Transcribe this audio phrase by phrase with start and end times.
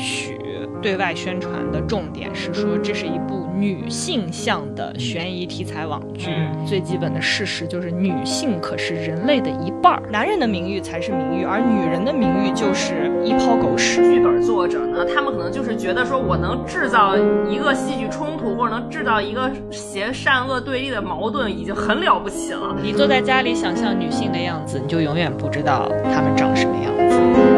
[0.00, 0.38] 诩
[0.82, 6.30] 对外宣传的重点是说这是一部女性向的悬疑题材网剧。
[6.66, 14.02] 最基本的事实就是女性可是人类的一半儿，男人的名誉才是名誉，而女人的名誉就是一泡狗屎。
[14.02, 17.14] 剧本作者呢，他们可能就是觉得说我能制造
[17.46, 22.74] 一个戏剧冲突，或者能制造一个邪善恶对立的矛盾，已经很了不起了。
[22.82, 27.49] 你坐在家里想象女性的样子，你就永远不知道她们长什么样子。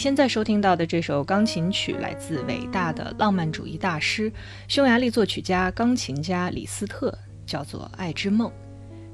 [0.00, 4.32] 现在收听到的这首钢琴曲来自伟大的浪漫主义大师、
[4.66, 7.12] 匈牙利作曲家、钢琴家李斯特，
[7.44, 8.48] 叫做《爱之梦》。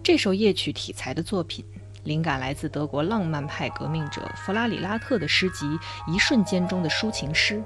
[0.00, 1.64] 这首夜曲题材的作品，
[2.05, 5.66] 灵感来自德国浪漫派革命者弗拉里拉特的诗集
[6.08, 7.61] 《一瞬间》中的抒情诗：“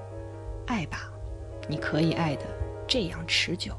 [0.66, 1.00] 爱吧，
[1.68, 2.46] 你可以爱的
[2.88, 3.76] 这样持久。”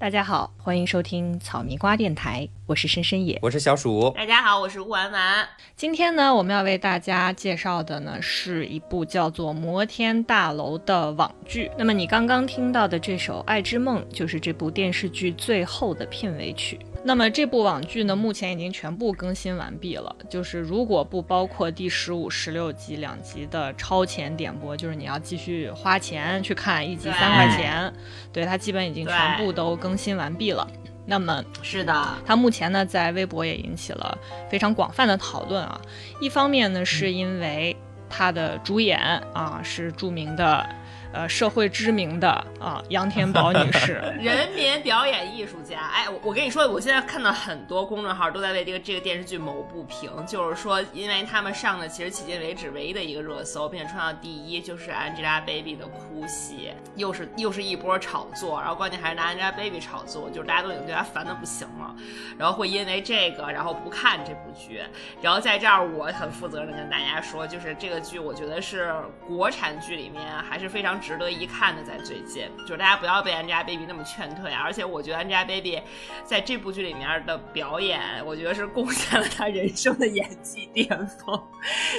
[0.00, 4.12] 大家好，欢迎收听草泥瓜电台，我是深深野，我是小鼠。
[4.16, 5.44] 大家好，我是乌丸丸。
[5.74, 11.68] 今天呢，我们要为大家介绍的呢，是一部叫做《摩天大楼》的网剧。
[11.76, 16.78] 那么你刚刚听到的这首《爱之梦》，就是这部电视剧最后的片尾曲。
[17.04, 20.14] 那么这部网剧呢，目前已经全部更新完毕了。
[20.28, 27.92] 就是如果不包括第十五、十六集两集的超前点播，就是你要继续花钱去看一集三块钱，
[28.32, 30.68] 对它基本已经全部都更新完毕了。
[31.06, 34.18] 那么是的，它目前呢在微博也引起了
[34.50, 35.80] 非常广泛的讨论啊。
[36.20, 37.74] 一方面呢是因为
[38.10, 38.98] 它的主演
[39.32, 40.68] 啊是著名的。
[41.10, 42.28] 呃，社会知名的
[42.60, 45.80] 啊，杨天宝女士， 人民表演艺术家。
[45.80, 61.96] 哎，我我跟你说，我现在看到很多公众号都在为这个这个电视剧谋不平，就是说，因为他们上的其实迄今为止唯一的一个热搜，并且冲到第一，就是 Angelababy 的哭戏，又是又是一波炒作，然后关键还是拿 Angelababy 炒作，就是大家都已经对她烦的不行了，
[62.36, 64.82] 然后会因为这个然后不看这部剧，
[65.22, 68.94] 然后在这儿我很负责任的跟大家说，就是这个剧我觉得是
[69.26, 70.97] 国产剧里面还是非常。
[70.98, 74.62] 值得一看的，在最近，就是大家不要被 Angelababy 那么劝退啊！
[74.62, 75.80] 而且我觉得 Angelababy
[76.24, 81.40] 在这部剧里面的表演，我觉得是贡献了她人生的演技巅峰，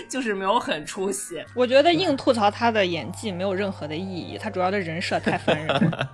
[0.10, 1.44] 就是没有很出戏。
[1.56, 6.10] 我觉得硬吐槽她的演技没有任何的意义，她主要的人设太烦人了。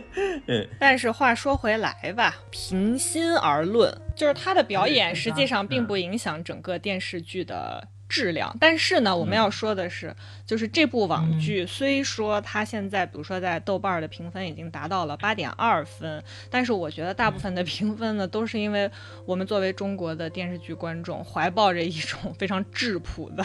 [0.80, 7.86] 但是话说回来吧，平心而论，就是她的表演实际上并不影响整个电视剧的。
[8.08, 10.14] 质量，但是呢，我们要说的是，
[10.46, 18.90] 就是这部网剧虽说它现在，比如说在豆瓣的评分已经达到了八点二分，但是我觉得大部分的评分呢，都是因为
[19.26, 23.44] 我们作为中国的电视剧观众，怀抱着一种非常质朴的，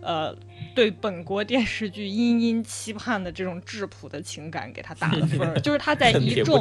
[0.00, 0.34] 呃，
[0.74, 5.60] 对本国电视剧殷殷期盼的这种质朴的情感，给他打了 分儿。
[5.60, 6.58] 就是他在一众，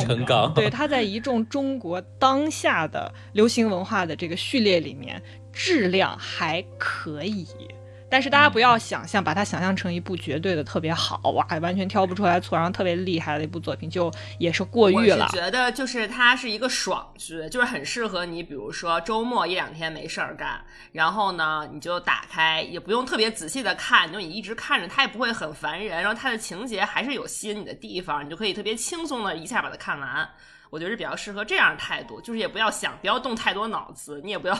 [0.53, 5.21] 对他在一众中国当下的流行文化的这个序列里面。
[5.53, 7.47] 质量还可以，
[8.09, 15.29] 但是大家不要想象，把它想象成一部绝对的特别好哇，完全挑不出来错，然后特别厉害的一部作品，就也是过誉了。
[15.31, 30.29] 觉得就是它是一个爽剧，就是很适合你，比如说周末一两天没事儿干，然后呢你就打开，也不用特别仔细的看，就你一直看着它也不会很烦人，然后它的情节还是有吸引你的地方，你就可以特别轻松的一下把它看完。
[30.71, 34.55] 我觉得是比较适合这样的态度，就是也不要想，不要动太多脑子，你也不要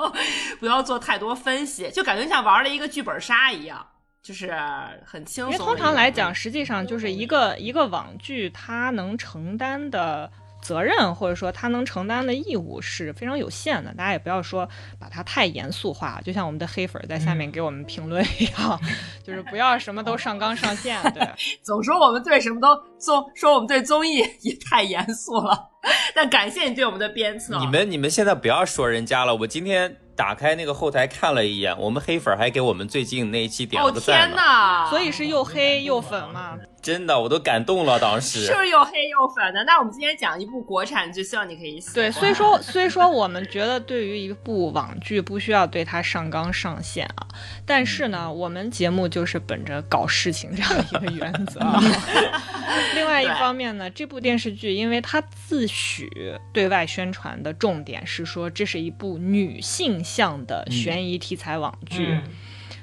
[0.58, 3.86] 不要做太多分析，就感觉像玩了一个剧本杀一样，
[4.22, 4.56] 就是
[5.04, 5.52] 很轻松。
[5.52, 10.30] 因为通常来讲，实际上就是一个一个网剧，它能承担的。
[10.68, 14.68] 责任或者说他能承担的义务是非常有限的，大家也不要说
[15.00, 18.78] 把它太严肃化，就像我们的黑粉在下面给我们评论一样，
[19.24, 21.26] 就是不要什么都上纲上线，对，
[21.62, 25.70] 总说我们对什么都综说我们对综艺也太严肃了，
[26.14, 27.58] 但感谢你对我们的鞭策。
[27.58, 29.96] 你们你们现在不要说人家了，我今天。
[30.18, 36.58] 打开那个后台看了一眼，我们黑粉还给我们最近那一期点了个赞呢，所以是又黑又粉嘛。
[36.80, 39.64] 真的，我都感动了，当时是又黑又粉的。
[39.64, 41.94] 那我们今天讲一部国产剧，希望你可以喜欢。
[41.94, 47.26] 对，虽说 虽说我们觉得对于一部网剧不需要对它上纲上线啊，
[47.66, 51.60] 但是呢，我们节目就是本着搞事情这样一个原则。
[52.94, 56.08] 另外一方面呢，这部电视剧因为它自诩
[56.52, 62.18] 对外宣传的重点是说这是一部女性向的悬疑题材网剧。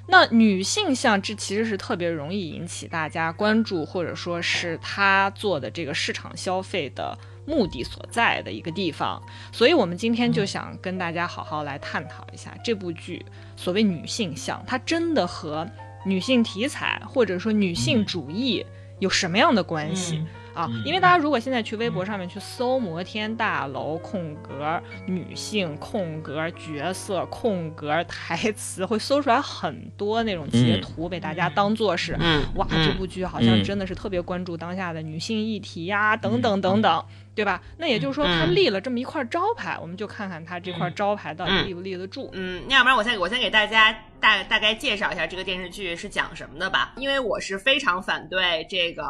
[0.07, 9.21] 那女性像这其实是特别容易引起大家关注，或者说是他做的这个市场消费的目的所在的一个地方。
[9.51, 13.25] 所以，我们今天就想跟大家好好来探讨一下这部剧
[13.55, 15.67] 所谓女性像，它真的和
[16.05, 18.63] 女性题材或者说女性主义
[18.99, 20.23] 有什么样的关系？
[20.55, 32.17] 啊，因为大家如果现在去微博上面去搜“摩天大楼”空格女性空格角色空格台词，会搜出来很多那种截图，被大家当做是，
[32.55, 37.05] 哇，这部剧好像真的是特别关注当下的女性议题呀，等等等等，
[37.35, 37.61] 对吧？
[37.77, 42.29] 那也就是说，他立了这么一块招牌，我们就看看他这块招牌到底立不立得住。
[42.31, 43.91] 嗯，那要不然我先我先给大家
[44.21, 49.03] 大大概介绍一下这个电视剧是讲什么的吧，因为我是非常反对这个。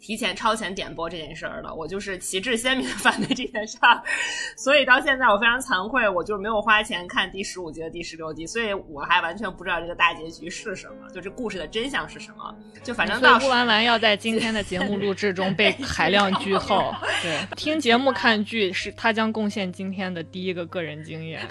[0.00, 4.02] 提前超前点播这件事儿了，我就是旗帜鲜明的反对这件事儿，
[4.56, 12.54] 所以到现在我非常惭愧，我就是没有花钱看第十五集和第十六集，所以我还完全不知道这个大结局是什么，就这故事的真相是什么。
[12.82, 21.46] 就反正到顾完完要在今天的节目录制中被 海量 剧透，对，听节目看剧是他将贡献今天的第一个个人经验。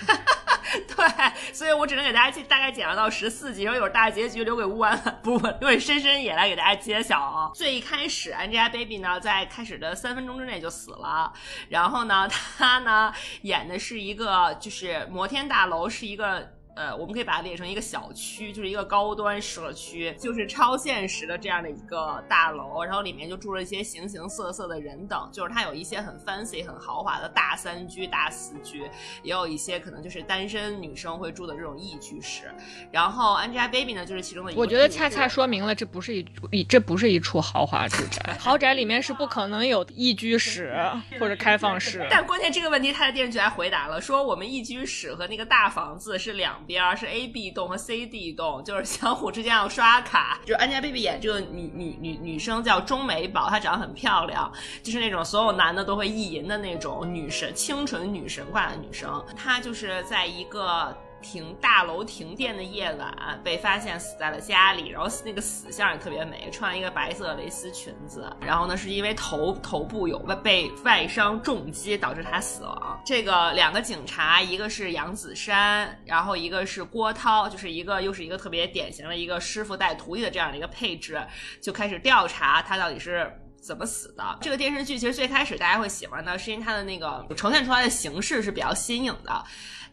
[0.88, 7.52] 对，所以我只能给大家大概讲到十四集，然后有大结局留给乌安，不不，留给深深也来给大家揭晓啊。
[7.54, 11.34] 最一开始，Angelababy 呢，在开始的三分钟之内就死了，
[11.70, 16.59] 然后呢，她呢演的是一个，就是摩天大楼是一个。
[16.80, 28.84] 呃，我们可以把它列成一个小区，就是一个高端社区，就是超现实的这样的一个大楼，然后里面就住了一些形形色色的人等，就是它有一些很 fancy、很豪华的大三居、大四居，
[29.24, 32.50] 也有一些可能就是单身女生会住的这种一居室。
[32.94, 34.62] 然后 Angelababy 呢，就是其中的一个。
[34.62, 40.74] 我觉得恰恰说明了这不是一一这不是一处豪华住宅， 豪宅里面是不可能有一居室
[41.20, 42.08] 或者开放式。
[42.10, 46.58] 但关键这个问题，他的电视剧还回答了，说我们一居室和那个大房子是两。
[46.70, 50.40] 边是 A B 栋和 C D 栋，就是相互之间要刷卡。
[50.46, 54.52] 就是 Angelababy 演这个女女女女生叫钟美宝，她长得很漂亮，
[54.84, 59.26] 就是那种所有男的都会意淫的那种女神，清纯女神挂的女生。
[59.36, 60.96] 她就是在一个。
[61.22, 73.02] 停大楼停电的夜晚，被发现死在了家里，然后那个死相也特别美，穿了一个白色蕾丝裙子，然后呢是因为头头部有外被外伤重击导致他死亡。
[73.06, 81.22] 这个两个警察，一个是杨子姗，然后一个是郭涛，就是一个又是一个特别典型的一个师傅带徒弟的这样的一个配置，
[81.62, 83.32] 就开始调查他到底是
[83.62, 84.38] 怎么死的。
[84.42, 89.44] 这个电视剧其实最开始大家会喜欢的是因为它的那个呈现出来的形式是比较新颖的。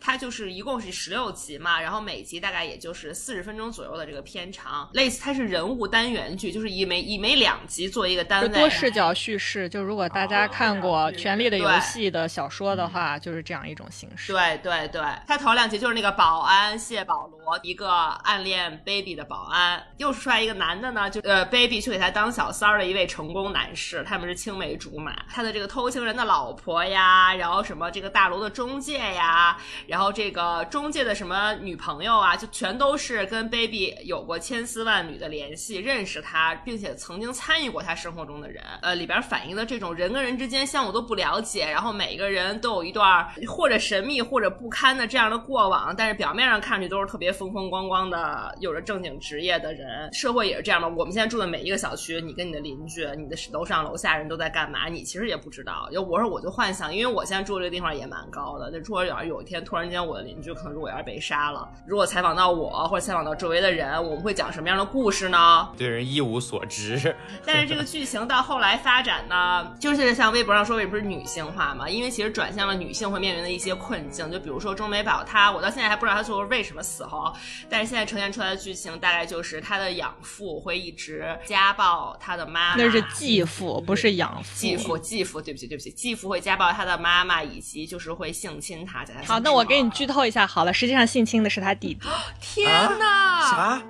[0.00, 9.68] 它就是一共是十六集嘛，然后每集大概也就是四十分钟左右的这个片长，类似它是人物单元剧，就是以每以每两集做一个单位，多视角叙事。
[9.68, 14.32] 就如果大家看过《权力的游戏》的小说的话，就是这样一种形式。
[14.32, 29.56] 对对对，它头两集就是那个保安谢保罗，一个暗恋 baby 的保安，又是出来一个男的呢，就呃 baby 去给他当小三儿的一位成功男士，他们是青梅竹马，他的这个偷情人的老婆呀，然后什么这个大楼的中介呀。
[29.86, 38.62] 然后这个中介的什么女朋友啊，就全都是跟 baby 有过千丝万缕的联系，认识他，并且曾经参与过他生活中的人。
[38.82, 50.12] 呃，里边反映的这种人跟人之间相互都不了解，然后每一个人都有一段或者神秘或者不堪的这样的过往，但是表面上看上去都是特别风风光光的，有着正经职业的人。
[50.12, 50.88] 社会也是这样的。
[50.88, 55.88] 我们现在住的每一个小区，你跟你的邻居，你的楼上楼下人都在干嘛，你其实也不知道。
[55.92, 65.68] 就我说，我就幻想，因为我现在住这个地方也蛮高的，那如果有有一天突突然间，我的邻居可能如果要是被杀了，如果采访到我或者采访到周围的人，我们会讲什么样的故事呢？
[65.76, 67.14] 对人一无所知。
[67.44, 71.86] 但是这个 剧情到后来发展呢，就是像微博上说，为不是女性化嘛？
[71.86, 77.30] 因为其实转向了女性会面临的一些困境，就比如说钟美宝，她我到现在还不知道她最后为什么死哈。
[77.68, 84.50] 但是现在呈现出来的剧情大概就是她的养父会一直家暴她的妈妈，那是继父，不是养父。
[84.54, 92.08] 继父，继父，对不起，对不起，继父会家暴她的妈妈，以及就是会性侵她，在她好，那我给你剧透一下，好了，实际上性侵的是他弟弟。
[92.40, 93.40] 天哪！
[93.50, 93.82] 啥？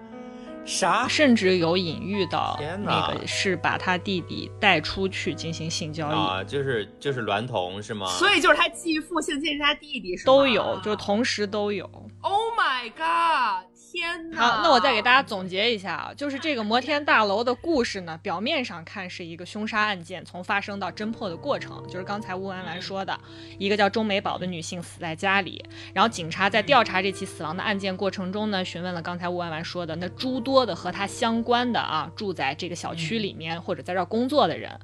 [0.64, 1.06] 啥？
[1.06, 8.06] 甚至有隐喻到那个是把他弟弟带出去进行性交易啊，就是就是娈童是吗？
[8.09, 11.88] 所以就是他继父性侵是他弟弟，都有，就同时都有。
[12.21, 13.64] Oh my god！
[13.97, 14.38] 天哪！
[14.38, 23.19] 好，那我再给大家总结一下啊，就是这个摩天大楼的故事呢，表面上看是一个凶杀案件从发生到侦破的过程，就是刚才乌安兰说的，
[23.57, 34.79] 一个叫钟美宝的女性死在家里，然后警察在调查这起死亡的案件过程中呢，询问了刚才乌安兰说的那诸多的和她相关的啊，住在这个小区里面或者在这儿工作的人，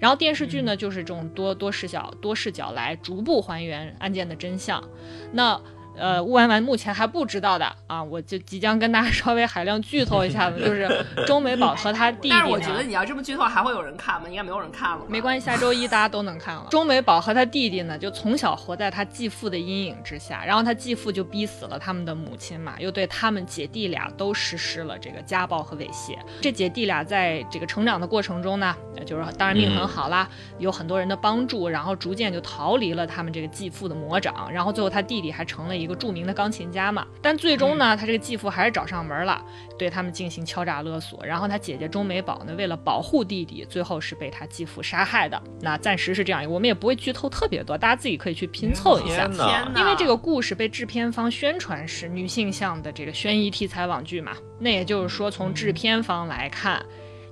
[0.00, 4.82] 然后电视剧呢就是这种多多视角多视角来逐步还原案件的真相，
[5.30, 5.60] 那。
[5.96, 10.88] 呃，乌丸丸目前还不知道的啊，我就即将跟大家 稍微海量剧透一下子，就是
[11.26, 12.28] 中美宝和他弟弟。
[12.30, 14.28] 但是我觉得你要这么剧透，还会有人看吗？
[14.28, 15.04] 应该没有人看了。
[15.08, 16.66] 没关系，下周一大家都能看了。
[16.70, 26.16] 中美宝和他弟弟呢，就从小活在他继父的阴影之下，然后他继父就逼死了他们的母亲嘛，又对他们姐弟俩都实施了这个家暴和猥亵。
[26.40, 28.76] 这姐弟俩在这个成长的过程中呢，
[29.06, 37.06] 就是当然命很好啦，有很多人的帮助，然后逐渐就逃离了他们这个继父的魔掌，然后最后他弟弟还成了一个著名的钢琴家嘛。
[37.22, 39.40] 但最终呢，他这个继父还是找上门了，
[39.78, 41.24] 对他们进行敲诈勒索。
[41.24, 45.40] 然后他姐姐钟美宝呢，为了保护弟弟，最后是被他继父杀害的。
[45.60, 49.30] 那暂时是这样，我们也不会剧透特别多，大家自己可以去拼凑一下。
[49.76, 56.84] 因为这个故事被制片方宣传是女性向的这个悬疑题材网剧嘛，那也就是说从制片方来看，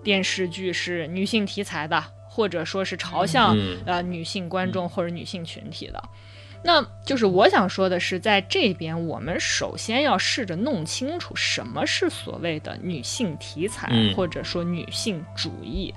[0.02, 3.56] 电视剧是女性题材的，或者说是朝向
[3.86, 6.02] 呃女性观众或者女性群体的。
[6.66, 15.94] 那就是我想说的是，在这边我们首先要试着弄清楚什么是所谓的女性题材，或者说女性主义。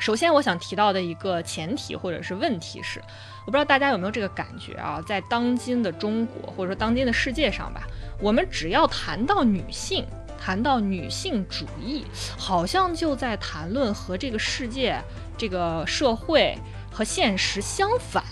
[0.00, 2.98] 首先，我想提到的一个前提或者是问题是，
[3.44, 7.82] 我不知道大家有没有这个感觉啊，在当今的中国或者说当今的世界上吧，
[8.18, 10.06] 我们只要谈到女性，
[10.40, 12.06] 谈到女性主义，
[12.38, 14.98] 好像就在谈论和这个世界、
[15.36, 16.56] 这个社会
[16.90, 18.24] 和现实相反。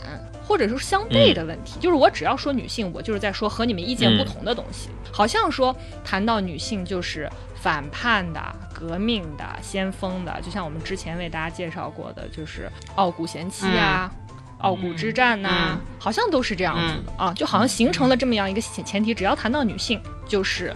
[0.46, 4.90] 或者说相悖的问题，就是我只要说女性，我就是在说和你们意见不同的东西。
[5.10, 5.74] 好像说
[6.04, 8.40] 谈到女性就是反叛的、
[8.72, 14.12] 革命的、先锋的，就像我们之前为大家介绍过的，就是傲骨贤妻啊、
[14.58, 20.74] 傲骨之战呐，好像都是这样子的啊，就好像形成了这么样一个前前提，只要谈到女性，就是。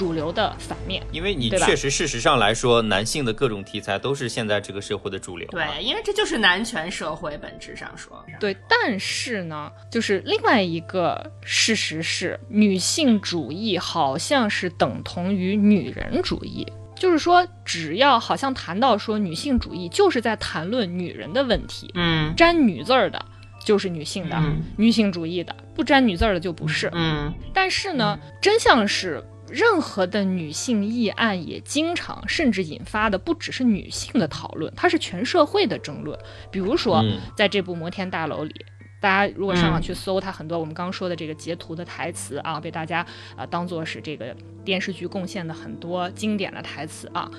[0.00, 5.46] 主流的反面，因为你确实事实上来说，男性的各种题材都是现在这个社会的主流。
[5.50, 8.24] 对，因为这就是男权社会，本质上说。
[8.40, 16.66] 对，但是呢，就是另外一个事实是，女性主义好像是等同于女人主义，
[16.96, 23.22] 就是说，只要好像谈到说女性主义，就是在谈论女人的问题，嗯，沾女字儿的
[23.62, 24.42] 就是女性的
[24.78, 26.88] 女性主义的，不沾女字儿的就不是。
[26.94, 29.22] 嗯，但是呢，真相是。
[29.50, 36.18] 任何的女性议案也经常甚至引发的不只是女性的讨论，它是全社会的争论。
[36.50, 37.04] 比如说，
[37.36, 38.64] 在这部《摩天大楼》里，
[39.00, 43.04] 大家如果上网去搜，它很多我们刚刚说的这个截图的台词啊，被大家
[43.36, 47.30] 啊当做是这个电视剧贡献的很多经典的台词啊。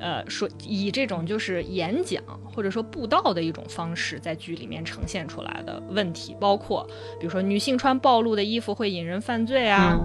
[0.00, 6.86] 呃，说以这种就是演讲或者说布道的一种方式，在剧里面呈现出来的问题，包括
[7.20, 9.98] 比如说女性穿暴露的衣服会引人犯罪啊，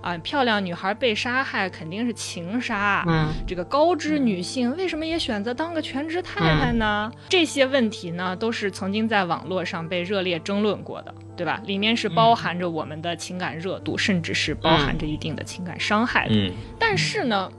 [0.00, 7.10] 啊，漂亮女孩被杀害肯定是情杀，嗯，这个高知女性为什么也选择当个全职太太呢？
[7.28, 11.60] 这些问题呢，都是曾经在网络上被热烈争论过的，对吧？
[11.64, 16.34] 里面是包含着我们的情感热度，甚至是包含着一定的情感伤害的。
[16.34, 17.50] 嗯，但是呢。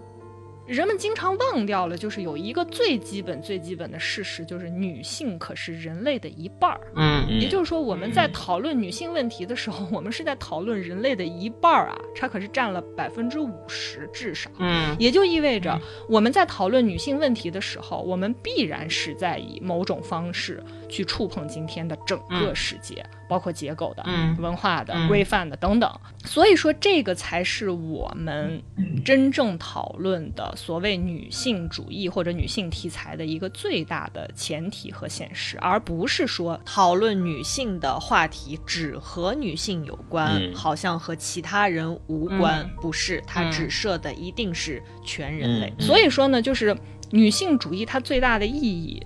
[0.71, 6.79] 人们经常忘掉了，就是有一个最基本、最基本的事实，就是女性可是人类的一半儿。
[6.95, 14.49] 嗯，也就是说，我们在讨论女性问题的时候，我们是在讨论人类的一半儿啊，它可是占了百分之五十至少。
[14.59, 23.05] 嗯，也就意味着我们在讨论女性问题的时候，我们必然是在以某种方式去触碰今天的整个世界。
[23.31, 24.03] 包括结构的、
[24.39, 25.89] 文化的、规范的等等，
[26.25, 28.61] 所以说这个才是我们
[29.05, 42.69] 真正讨论的所谓女性主义或者女性题材的一个最大的前提和现实，而不是说讨论女性的话题只和女性有关，好像和其他人无关。
[42.81, 45.73] 不是，它只涉的一定是全人类。
[45.79, 46.75] 所以说呢，就是
[47.11, 49.01] 女性主义它最大的意义。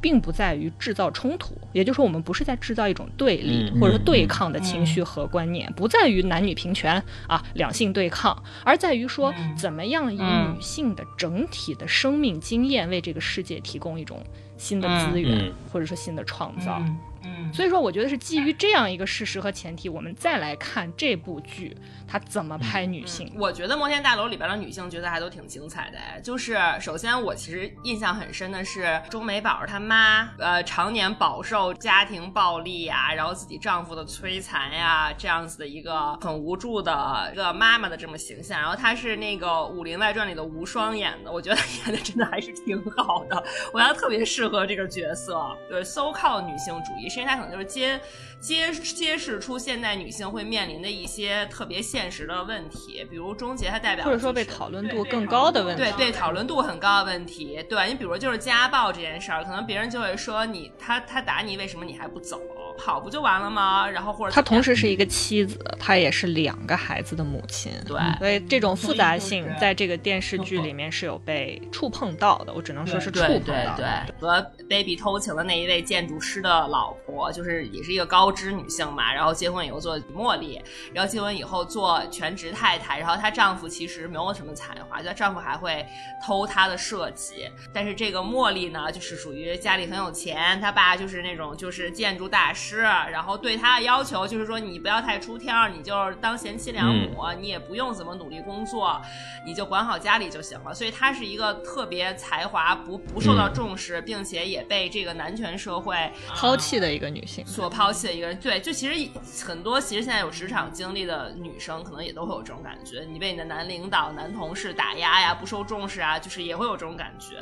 [0.00, 14.22] 并不在于制造冲突，也就是说，我们不是在制造一种对立或者说对抗的情绪和观念，不在于男女平权啊，两性对抗，而在于说怎么样以女性的整体的生命经验为这个世界提供一种
[14.56, 16.82] 新的资源，或者说新的创造。
[17.22, 21.76] 嗯，所以说，我觉得是基于这样一个事实和前提，我们再来看这部剧，
[22.10, 23.32] 他怎么拍女性。
[23.36, 26.20] 我觉得《摩天大楼》里边的女性角色还都挺精彩的。
[26.22, 38.60] 就是首先，我其实印象很深的是钟美宝她妈，呃，常年饱受家庭暴力呀，然后自己丈夫的摧残呀，这样子的一个很无助的一个妈妈的这么形象。
[38.60, 45.40] 然后她是那个《武林外传》里的无双演的，我觉得演的真的还是挺好的，我觉得特别适合这个角色。
[45.68, 47.08] 对，so call 女性主义。
[47.08, 48.00] 实际上，可能就是揭
[48.40, 57.60] 揭揭示出现代女性会面临的一些特别现实的问题，比如终结它代表或者说被讨论度更高的问题，对对，讨论度很高的问题。
[57.68, 62.40] 对你比如就是家暴这件事儿，可能别人就会说你他他打你，为什么你还不走？
[62.82, 63.88] 跑不就完了吗？
[63.88, 67.70] 然后或者她同时是一个妻子，她也是两个孩子的母亲。
[67.86, 72.52] 对，所以这种复杂性在这个电视剧里面是有被触碰到的。
[72.54, 73.44] 我只能说是触碰到。
[73.44, 79.12] 对对对，和 baby 偷情的那一位建筑师的老婆，就是也是一个高知女性嘛。
[79.12, 80.60] 然后结婚以后做茉莉，
[80.94, 82.98] 然后结婚以后做全职太太。
[82.98, 85.84] 然后她丈夫其实没有什么才华，她丈夫还会
[86.24, 87.48] 偷她的设计。
[87.74, 99.00] 但是这个茉莉呢，就是属于家里很有钱，她爸就是那种就是建筑大师，然后对他的要求就是说你不要太出挑，你就是当贤妻良母，你也不用怎么努力工作，
[99.44, 100.74] 你就管好家里就行了。
[100.74, 108.36] 所以他是一个特别才华不不受到重视，并且也被这个男权社会抛弃的一个女性所抛弃的一个人。
[108.38, 109.10] 对，就其实
[109.44, 117.38] 很多其实现在有职场经历的女生，可能也都会有这种感觉，你被你的男领导、男同事打压呀，不受重视啊，就是也会有这种感觉。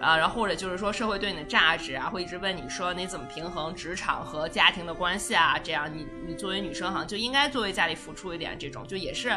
[0.00, 5.58] 啊，然后或者就是说社会对你的价值啊，会一直问你说你怎么平衡职场和家庭的关系啊？
[5.60, 9.36] 这样你你作为女生好像就应该作为家里付出一点，这种就也是。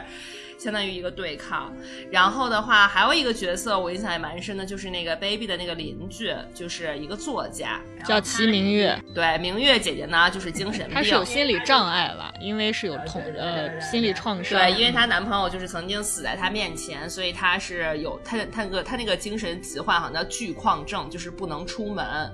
[0.57, 1.71] 相当于一个对抗，
[2.11, 8.99] 然后的话还有一个角色我印象也蛮深的，就是那个 baby 的那个邻居，就是一个作家，叫齐明月。
[9.13, 14.59] 对，明月姐姐呢就是精神病，她是有心理障碍了，因为是有同呃心理创伤。
[14.59, 22.31] 对，因为她男朋友就是曾经死在她面前，所以她是有她她那个她那个精神疾患好像叫巨矿症，就是不能出门。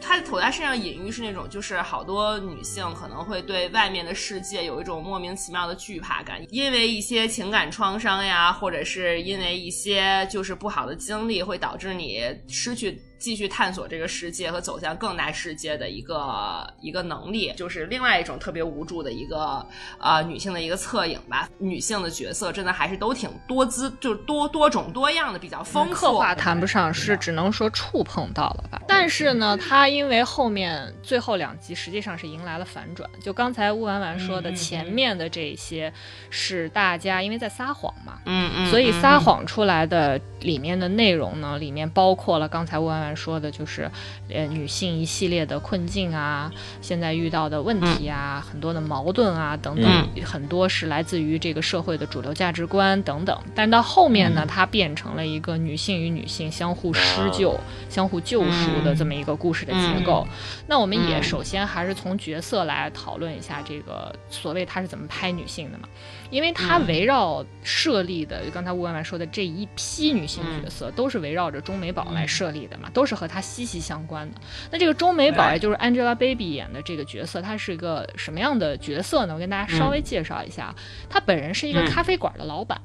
[0.00, 7.65] 她的头她身上隐喻是那种，就是好多女性可能会对外面的世界有一种莫名其妙的惧怕感，因为一些情感。
[7.70, 13.00] 创伤呀，或者是因为一些就是不好的经历，会导致你失去。
[13.18, 19.66] 继续探索这个世界和走向更大世界的一个一个能力，就是另外一种特别无助的一个
[19.98, 21.48] 呃女性的一个侧影吧。
[21.58, 25.94] 女性的角色真的还是都挺多姿，就是多多种多样的，比较丰富。
[25.94, 28.80] 刻画谈不上是，只能说触碰到了吧。
[28.86, 33.08] 但是呢，她因为后面最后两集实际上是迎来了反转。
[33.20, 35.92] 就刚才乌丸丸说的，前面的这些
[36.30, 43.90] 是大家因为在撒谎嘛，嗯嗯，所以撒谎出来的里面的内容呢，里面包括了刚才乌说的就是，
[44.28, 53.38] 呃，女性一系列的困境啊，现在遇到的问题啊，很多的矛盾啊，等等，很多是来自于这个社会的主流价值观等等。
[53.54, 60.26] 但到后面呢，它变成了一个女性与女性相互施救、相互救赎的这么一个故事的结构。
[60.66, 65.88] 那我们也首先还是从角色来讨论一下这个所谓他是怎么拍女性的嘛。
[66.30, 74.40] 因为它围绕设立的，刚才吴婉婉说的这一批女性角色，都是围绕着钟美宝来设立的嘛，都是和她息息相关的。
[74.70, 79.34] 那这个钟美宝，也就是 Angelababy 演的这个角色，她是一个什么样的角色呢？
[79.34, 80.74] 我跟大家稍微介绍一下，
[81.08, 82.80] 她本人是一个咖啡馆的老板，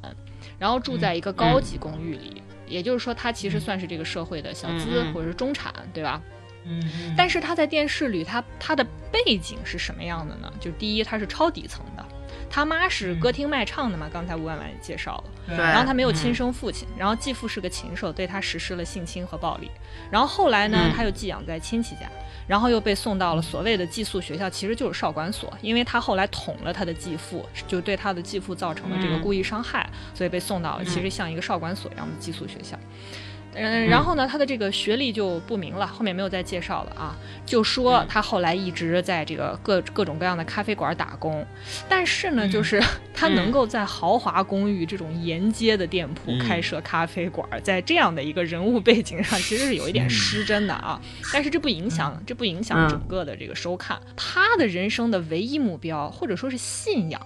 [0.60, 6.22] 然后住在一个高级公寓里，也就是说，她其实算是这个社会的小资或者是中产，对吧？
[6.66, 7.14] 嗯。
[7.18, 10.52] 但是她在电视里，她她的背景是什么样的呢？
[10.60, 12.06] 就第一，她是超底层的。
[12.52, 14.10] 他妈是歌厅卖唱的嘛？
[14.12, 15.24] 刚才吴婉婉也介绍了。
[15.48, 15.58] 对。
[15.58, 19.72] 然后他没有亲生父亲，然后继父是个禽兽，对他实施了性侵和暴力。
[20.12, 22.02] 然后后来呢，他又寄养在亲戚家，
[22.48, 32.78] 然后又被送到了所谓的寄宿学校，其实就是少管所，因为他后来捅了他的继父，就对他的继父造成了这个故意伤害，所以被送到了其实像一个少管所一样的寄宿学校。
[32.78, 37.16] 嗯，然后呢，他的这个学历就不明了，后面没有再介绍了啊。
[37.46, 41.46] 就说他后来一直在这个各各种各样的咖啡馆打工，
[41.90, 42.82] 但是呢，就是
[43.14, 51.02] 他能够在豪华公寓这种沿街的店铺开设咖啡馆，在这样的一个人物背景上，其实是有一点失真的啊。
[51.34, 54.00] 但是这不影响，这不影响整个的这个收看。
[54.16, 57.22] 他的人生的唯一目标，或者说是信仰。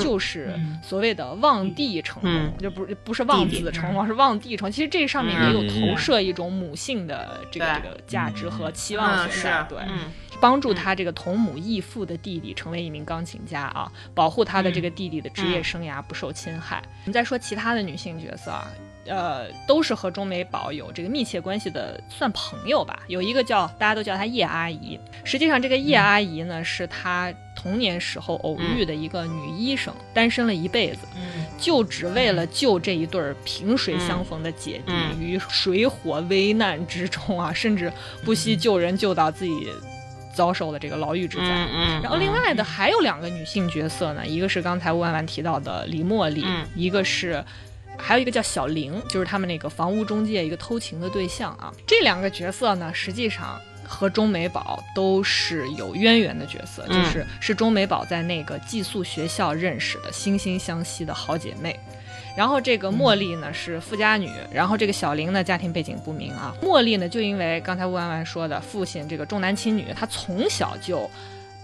[0.00, 4.70] 就是所谓的望帝成龙，就不不是望子成龙，是望帝成。
[4.70, 9.78] 其实这上面也有投射一种母性的这个这个价值和期望存在，对，
[10.40, 16.82] 帮助他这个同母异父的弟弟成为一名钢琴家啊，保护他的这个弟弟的职业生涯不受侵害。
[17.04, 18.68] 我们再说其他的女性角色啊。
[19.08, 23.00] 呃，都是和钟美宝有这个密切关系的，算朋友吧。
[23.08, 30.98] 有一个叫大家都叫她叶阿姨，实际上这个叶阿姨呢，是她童年时候偶遇的一个女医生，单身了一辈子，
[31.58, 37.92] 就只为了救这一对萍水相逢的姐弟于水火危难之中啊，甚至
[38.24, 39.68] 不惜救人救到自己
[40.34, 41.46] 遭受了这个牢狱之灾。
[42.02, 46.44] 然后另外的还有两个女性角色呢，一个是刚才吴婉婉提到的李茉莉，
[46.76, 47.44] 一个是。
[47.98, 51.72] 还有一个叫小玲，就是他们那个房屋中介一个偷情的对象啊。
[51.86, 61.78] 这两个角色呢，实际上和钟美宝都是有渊源的角色，就是是钟美宝在那个寄宿学校认识的惺惺相惜的好姐妹。
[62.36, 66.54] 然后这个茉莉呢是富家女，然后这个小玲呢家庭背景不明啊。
[66.62, 71.10] 茉莉呢就因为刚才吴婉婉说的父亲这个重男轻女，她从小就。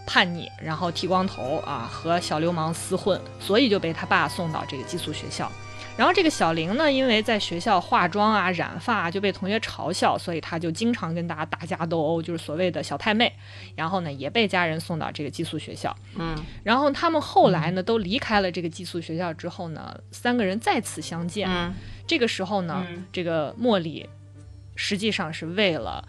[0.07, 5.51] 叛逆，然后剃光头啊，和小流氓厮混，所以就被他爸送到这个寄宿学校。
[5.97, 13.33] 然后这个小玲呢，因为在学校化妆啊、染发就被同学嘲笑，所以她就经常跟大家打架斗殴，就是所谓的小太妹。
[13.77, 15.97] 然后呢，也被家人送到这个寄宿学校。
[16.17, 21.49] 嗯，然后他们后来呢，都离开了这个寄宿学校之后呢，三个人再次相见。
[21.49, 21.73] 嗯，
[22.09, 24.09] 这个时候呢，这个茉莉
[24.75, 26.05] 实际上是为了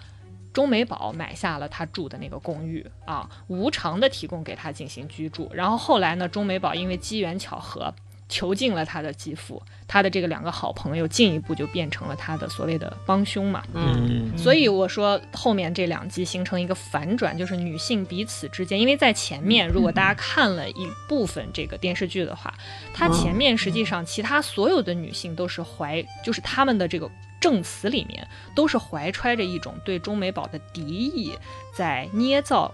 [0.51, 5.47] 钟美宝买下了他住的那个公寓啊，无偿的提供给他进行居住。
[5.53, 7.93] 然后后来呢，钟美宝因为机缘巧合。
[8.27, 13.63] 囚禁了他的继父，他的这个两个好朋友进一步就变成了他的所谓的帮凶嘛。
[13.73, 22.53] 嗯，所以我说后面这两集形成一个反转，就是女性彼此之间，因为在前面如果大家看了一部分这个电视剧的话，
[22.93, 27.09] 它前面实际上其他所有的女性都是怀，就是他们的这个
[27.39, 31.31] 证词里面都是怀揣着一种对钟美宝的敌意，
[31.75, 32.73] 在捏造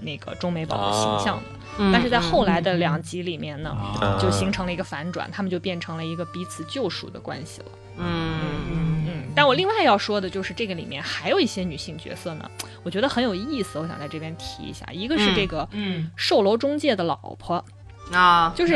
[0.00, 1.44] 那个中美宝的形象的。
[1.92, 3.76] 但是在后来的两集里面呢，
[4.20, 7.66] 就形成了一个反转，他们就变成了一个彼此救赎的关系了。
[7.98, 8.38] 嗯
[8.70, 9.22] 嗯嗯。
[9.34, 12.48] 但我另外要说的就是这个里面还有一些女性角色呢，
[12.84, 14.86] 我觉得很有意思，我想在这边提一下。
[14.92, 15.68] 一个是这个
[16.14, 17.64] 售楼中介的老婆
[18.12, 18.74] 啊，就是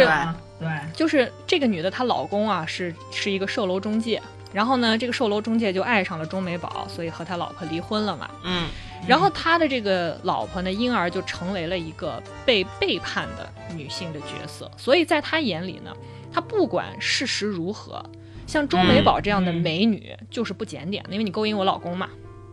[0.59, 4.21] 对，就是这个女的她老公啊是是一个售楼中介，
[4.53, 8.31] 然后呢这个售楼中介就爱上了钟美宝，所以和他老婆离婚了嘛。
[8.45, 8.69] 嗯。
[9.07, 14.69] 然后他的这个老婆呢，因而就成为了一个被背叛的女性的角色。
[14.77, 15.95] 所以在他眼里呢，
[16.33, 18.05] 他不管事实如何，
[18.47, 22.09] 像钟美宝这样的美女就是不检点的，因为你勾引我老公嘛，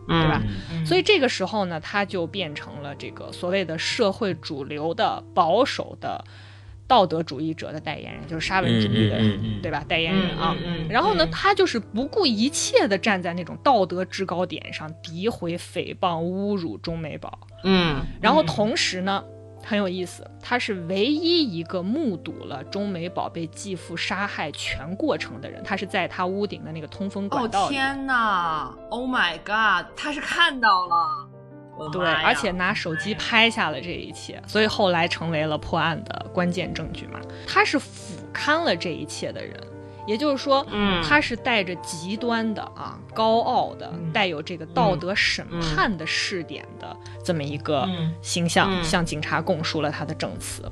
[0.06, 0.40] 对吧？
[0.86, 6.24] 所以这个时候呢，他就变成了这个所谓的社会主流的保守的。
[6.88, 9.18] 道德主义者的代言人就是沙文主义的，
[9.60, 9.84] 对吧？
[9.88, 10.56] 代言人啊，
[10.88, 17.38] 然后呢，他就是不顾一切的站在那种道德制高点上，诋毁、诽谤、侮辱中美宝。
[17.64, 19.24] 嗯，然后同时呢，
[19.64, 25.60] 很有意思，他是唯一一个目睹了中美宝被继父杀害全过程的人。
[25.64, 27.66] 他是在他屋顶的那个通风管道。
[27.66, 29.86] 哦天哪！Oh my god！
[29.96, 31.25] 他是看到了。
[31.92, 37.20] 对，而且拿手机拍下了这一切，所以后来成为了破案的关键证据嘛。
[37.46, 39.54] 他是俯瞰了这一切的人。
[40.06, 47.88] 也就是说，嗯，他是带着极端的啊高傲的，带有这个道德审判的视点的这么一个
[48.22, 50.62] 形象，向警察供述了他的证词。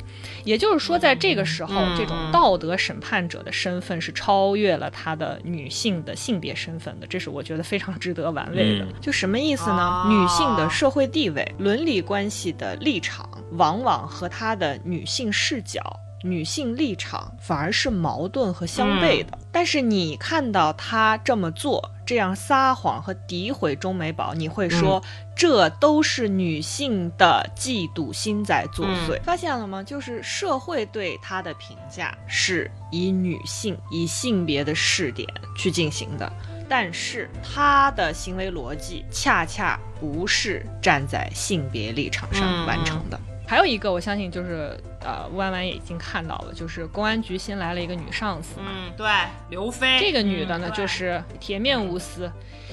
[0.44, 8.86] 也就是说，在这个时候，这种道德审判者的身份是超越了他的女性的性别身份的，这是我觉得非常值得玩味的。
[9.00, 10.06] 就什么意思呢？
[10.08, 15.80] 女性的社会地位、伦理关系的立场，往往和她的女性视角。
[16.26, 25.02] 女性立场反而是矛盾和相悖的，但是你看到她这么做，这样撒谎和诋毁钟美宝，你会说
[25.36, 29.22] 这都是女性的嫉妒心在作祟。
[29.22, 29.82] 发现了吗？
[29.82, 36.32] 就是社会对她的评价是以女性、以性别的视点去进行的，
[36.66, 43.20] 但是她的行为逻辑恰恰不是站在性别立场上完成的。
[43.54, 49.06] 还有一个，我相信就是呃，弯弯也已经看到了，就是公安局新来了一个女上司嘛，嗯，对，
[49.48, 52.28] 刘飞，这个女的呢，就是铁面无私，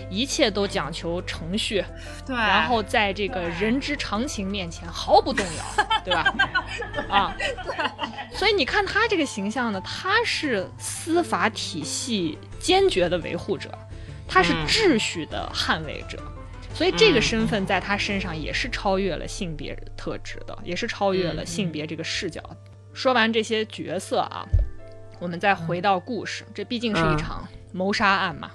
[0.09, 1.85] 一切都讲求程序，
[2.25, 6.33] 对，然后在这个人之常情面前毫不动摇， 对吧？
[7.07, 7.37] 啊，
[8.33, 13.69] 所以你看她这个形象呢，她是司法体系坚决的维护者，
[14.27, 16.17] 她是秩序的捍卫者。
[16.73, 22.41] 所以这个身份在他身上也是超越了性别特质的，也是超越了性别这个视角。
[22.93, 24.43] 说完这些角色啊，
[25.19, 28.51] 我们再回到故事，这毕竟是一场谋杀案嘛。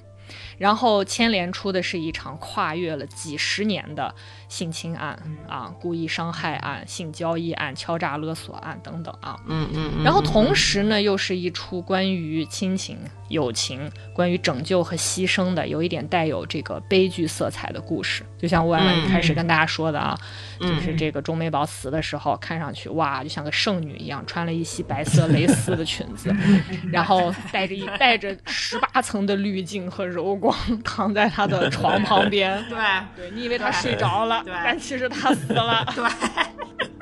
[0.58, 4.14] 然后牵连出的是一场跨越了几十年的
[4.48, 9.38] 性侵案啊，故意伤害案、性交易案、敲诈勒索案等等啊。
[9.46, 10.04] 嗯嗯。
[10.04, 18.24] 然后同时呢，又是一出关于亲情、友情、关于拯救和牺牲的，有一点带有这个悲剧色彩的故事。
[18.38, 20.18] 就像婉婉一开始跟大家说的啊，
[20.60, 26.34] 就是这个钟美宝死的时候，看上去哇，就像个圣女一样，穿了一袭白色蕾丝的裙子，
[26.90, 30.45] 然后带着一带着十八层的滤镜和柔光。
[30.84, 32.78] 躺在他的床旁边， 对
[33.16, 36.04] 对，你以为他睡着了，对，但其实他死了， 对。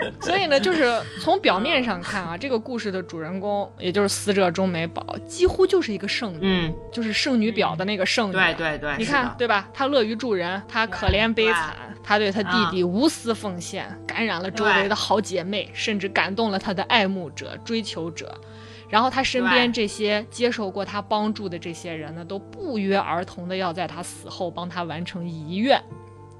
[0.21, 8.95] 所以呢，就是从表面上看啊，这个故事的主人公，也就是死者钟美宝，几乎就是一个圣女，嗯，就是圣女婊的那个圣女，对对对。
[8.99, 9.67] 你看，对吧？
[9.73, 18.39] 她乐于助人，她可怜悲惨，她对她弟弟无私奉献，感染了周围的好姐妹，甚至感动了她的爱慕者、追求者。
[18.88, 25.83] 然后他身边这些接受过他帮助的这些人呢，都不约而同的要在他死后帮他完成遗愿，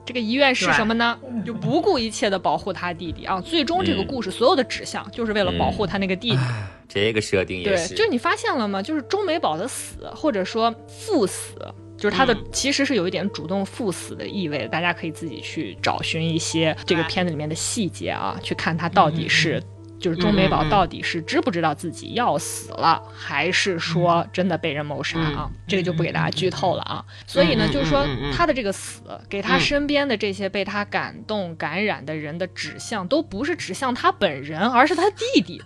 [0.05, 1.19] 这个遗愿是什么呢？
[1.45, 3.41] 就不顾一切的保护他弟弟啊！
[3.41, 6.39] 最终这个故事所有的指向就是为了保护他那个弟弟。
[6.87, 7.89] 这个设定也是。
[7.89, 8.81] 对，就是你发现了吗？
[8.83, 11.55] 就是钟美宝的死，或者说赴死，
[11.97, 14.69] 就是他的其实是有一点主动赴死的意味。
[14.69, 19.61] 大家可以自己去找寻一些这个片子里面的细节啊，去看他到底是。
[19.99, 25.51] 就是钟美宝到底是知不知道自己要死了，还是说真的被人谋杀啊？
[25.67, 27.05] 这个就不给大家剧透了啊。
[27.27, 35.63] 所以呢，就是说他的这个死，给他身边的这些被他感动感染的人的指向，都不是指向他本人，而是他弟弟。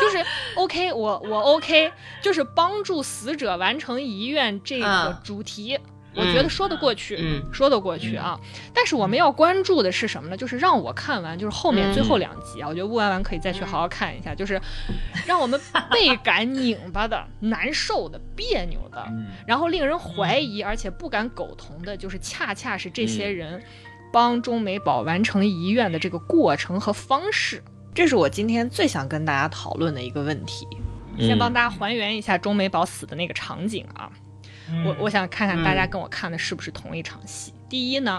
[0.00, 5.78] 就是 OK，我我 OK，就是帮助死者完成遗愿这个主题。
[6.14, 8.38] 我觉得说得过去，说得过去啊。
[8.74, 10.36] 但是我们要关注的是什么呢？
[10.36, 12.68] 就是让我看完，就是后面最后两集啊。
[12.68, 14.60] 我觉得雾完完可以再去好好看一下，就是
[15.26, 19.06] 让我们倍感拧巴的、 难受的、别扭的，
[19.46, 23.62] 然后令人怀疑而且不敢苟同的，就是恰恰是这些人
[24.12, 27.62] 帮中美宝完成遗愿的这个过程和方式。
[27.94, 30.66] 这是我今天最想跟大家讨论的一个问题。
[31.18, 34.08] 先帮大家还原一下中美宝死的那个场景啊。
[34.84, 37.52] 我我想看看大家跟我看的是不是同一场戏。
[37.68, 38.18] 第一呢，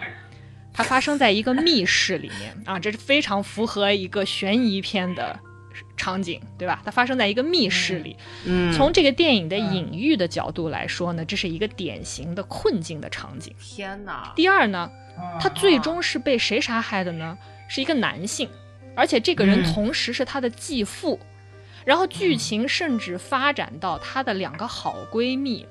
[0.74, 5.40] 它发生在一个密室里面啊，这是非常符合一个悬疑片的
[5.96, 6.82] 场景，对吧？
[6.84, 8.16] 它发生在一个密室里。
[8.46, 13.54] 嗯，从这个电影的隐喻的角度来说呢，这是一个典型的困境的场景。
[13.60, 14.32] 天哪！
[14.36, 14.90] 第二呢，
[15.40, 17.38] 他最终是被谁杀害的呢？
[17.68, 18.50] 是一个男性，
[18.96, 21.20] 而且这个人同时是他的继父。
[21.86, 25.66] 然后剧情甚至发展到他的两个好闺蜜。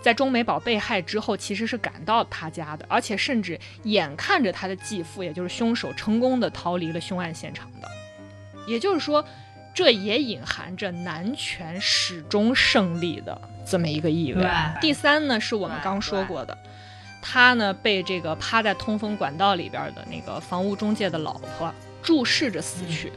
[0.00, 7.88] 在钟美宝被害之后，其实是赶到他家的，而且甚至眼看着他的继父，也就是凶手，成功的逃离了凶案现场的。
[8.66, 9.24] 也就是说，
[9.74, 14.46] 这也隐含着男权始终胜利的这么一个意味。
[14.80, 16.56] 第三呢，是我们刚说过的，
[17.20, 23.12] 他呢被这个趴在通风管道里边的那个房屋中介的老婆注视着死去，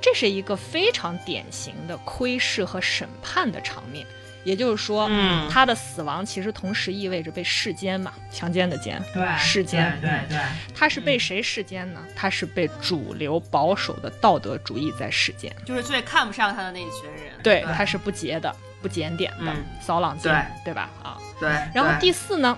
[0.00, 4.06] 这是一个非常典型的窥视和审判的场面。
[4.46, 10.38] 也就是说，嗯，他的死亡其实同时意味着被世间嘛强奸的奸，对，世间，对对，
[10.72, 12.00] 他是被谁世间呢？
[12.14, 20.88] 他是被主流保守的道德主义在世间，就是最看不上他的那一群人，对，他是不洁的、不检点的、骚浪贱，对吧？
[21.02, 21.48] 啊，对。
[21.74, 22.56] 然后第四呢，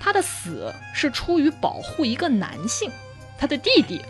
[0.00, 2.88] 他的死是出于保护一个男性，
[3.36, 4.00] 他的弟弟。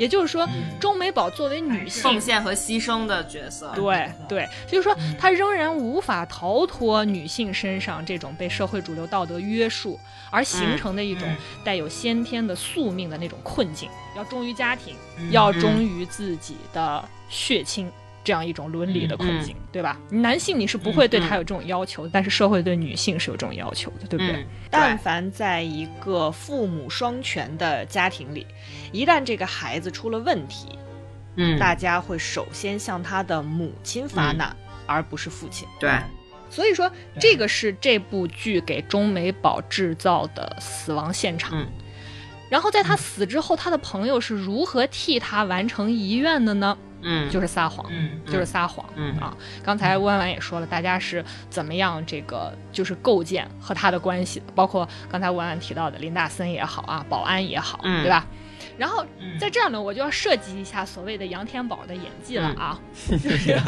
[0.00, 0.48] 也就是说，
[0.80, 11.28] 钟美宝作为女性奉献和牺牲的角色，对对，就是说她仍然无法逃脱女性身上这种被社会主流道德约束而形成的一种
[11.62, 14.96] 带有先天的宿命的那种困境，要忠于家庭，
[15.30, 17.92] 要忠于自己的血亲。
[18.22, 19.98] 这样一种伦理的困境，对吧？
[20.10, 24.46] 男性你是不会对他有这种要求，但是社会对女性是有这种要求的，对不对？
[24.70, 28.46] 但凡在一个父母双全的家庭里，
[28.92, 30.78] 一旦这个孩子出了问题，
[31.36, 34.54] 嗯，大家会首先向他的母亲发难，
[34.86, 35.66] 而不是父亲。
[35.78, 35.90] 对，
[36.50, 41.66] 所以说这个是这部剧给钟美宝制造的死亡现场。
[42.50, 46.76] 然后在他死之后，他的朋友是如何替他完成遗愿的呢？
[47.02, 49.36] 嗯，就是撒谎，嗯，就是撒谎，嗯啊。
[49.62, 58.26] 刚才温婉也说了，大家是怎么样这个就是构建和他的关系的，包括刚才温婉提到的林大森也好啊，保安也好，对吧？
[58.76, 59.04] 然后
[59.38, 62.80] 在这儿呢，我就要涉及一下所谓的杨天宝的演技了啊。
[63.22, 63.58] 就是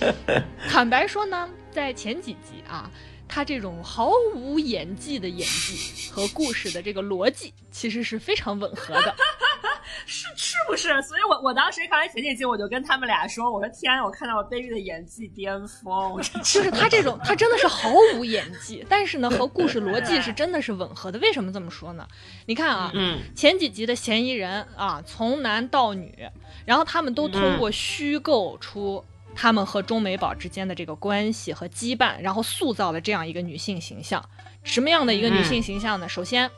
[0.68, 2.90] 坦白说呢，在前几集啊。
[3.28, 9.14] 他这种毫无演技的演技 和故事的这个逻辑，其实是非常吻合的，
[10.06, 10.88] 是是不是？
[11.02, 16.16] 所以我我当时看完前几集，我就跟他们俩说：“我说天，我看到了 baby 的演技巅峰。
[16.42, 21.18] ”就是他这种，他真的是毫无演技，但是呢，和故事逻辑是真的是吻合的。
[21.18, 22.06] 为什么这么说呢？
[22.46, 26.28] 你看啊，嗯，前几集的嫌疑人啊，从男到女，
[26.64, 29.04] 然后他们都通过虚构出。
[29.36, 34.24] 他们和钟美宝之间的这个关系和羁绊，然后塑造了这样一个女性形象。
[34.64, 36.08] 什么样的一个女性形象呢？
[36.08, 36.50] 首先，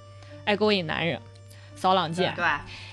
[0.47, 1.21] 爱勾引男人，
[1.75, 2.45] 骚浪贱，对，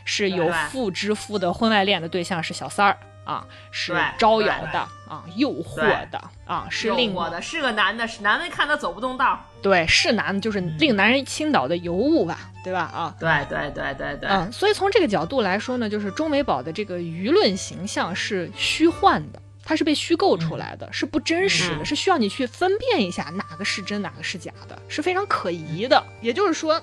[0.03, 5.77] 是有妇之夫的婚外恋的对象是小三儿啊，是招摇的啊，诱惑
[6.09, 12.81] 的啊，是令我的是个男的，是男的看他走不动道，对，是男的，就是令男人倾倒的尤物吧，对吧？
[12.81, 19.41] 啊，对对对对对，嗯，所以从这个角度来说呢，就是钟美宝的这个舆论形象是虚幻的。
[19.65, 26.01] 它是被虚构出来的，是不真实的，是需要你去分辨一下哪个是真，哪个是假的，是非常可疑的。
[26.21, 26.79] 也就是说，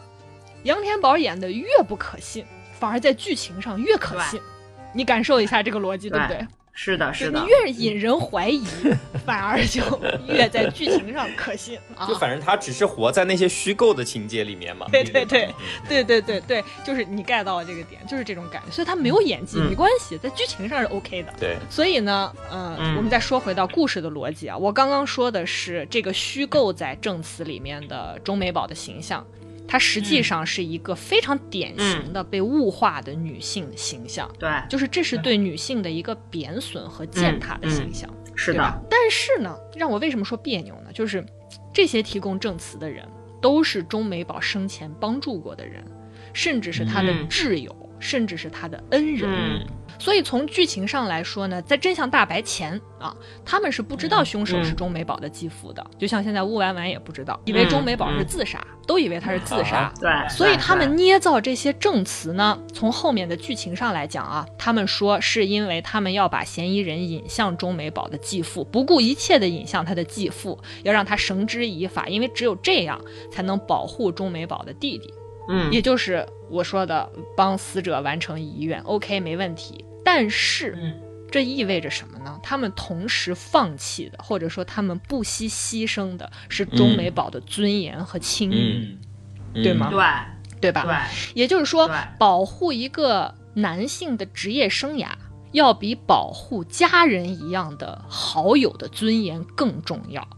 [0.64, 2.44] 杨天宝演的越不可信，
[2.78, 4.40] 反而在剧情上越可信。
[4.92, 6.46] 你感受一下这个逻辑，对不对？
[6.74, 8.64] 是的，是的，你越引人怀疑，
[9.26, 9.82] 反而就
[10.26, 11.78] 越在剧情上可信。
[12.08, 14.86] 就反正他只是活在那些虚构的情节里面嘛。
[14.90, 15.54] 对对对，
[15.86, 18.70] 对对对对，就是你 get 到了这个点，就是这种感觉。
[18.72, 21.34] 所以他没有演技没关系，在剧情上是 OK 的。
[21.38, 21.56] 对。
[21.68, 29.24] 所以呢，呃，我们再说回到故事的逻辑啊，我刚刚说的是这个虚构在证词里面的钟美宝的形象。
[29.72, 38.06] 她实际上是一个非常典型的被物化的女性形象，对，就是这是对女性的一个贬损和践踏的形象，
[38.36, 38.82] 是的。
[38.90, 40.92] 但是呢，让我为什么说别扭呢？
[40.92, 41.24] 就是
[41.72, 43.08] 这些提供证词的人
[43.40, 45.82] 都是钟美宝生前帮助过的人，
[46.34, 49.66] 甚至是她的挚友，甚至是她的恩人。
[49.98, 59.92] 所以从剧情上来说呢，在真相大白前啊，他们是不知道凶手是钟美宝的继父的，就像现在乌丸丸也不知道，以为钟美宝是自杀，都以为他是自杀。
[60.00, 73.00] 对，所以他们捏造这些证词呢，从后面的剧情上来讲啊，他们说是因为他们要把嫌疑人引向钟美宝的继父，不顾一切的引向他的继父，要让他绳之以法，因为只有这样
[73.30, 75.12] 才能保护钟美宝的弟弟。
[75.48, 79.84] 嗯，也就是我说的帮死者完成遗愿，OK，没问题。
[80.04, 80.76] 但是，
[81.30, 82.38] 这意味着什么呢？
[82.42, 88.98] 他们同时放弃的，或者说他们不惜牺牲的，是钟美宝的尊严和清誉，
[89.54, 89.88] 对吗？
[89.90, 90.82] 对，对吧？
[90.84, 91.40] 对。
[91.40, 95.08] 也就是说，保护一个男性的职业生涯，
[95.52, 100.28] 要比保护家人一样的好友的尊严更重要。